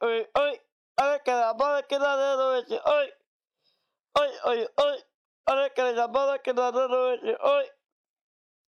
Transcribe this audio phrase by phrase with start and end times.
[0.00, 0.60] hoy, hoy,
[0.96, 2.42] ahora que la moda que la de
[2.84, 3.12] hoy,
[4.14, 5.04] hoy, hoy, hoy,
[5.46, 7.64] ahora que la moda que la de hoy, hoy.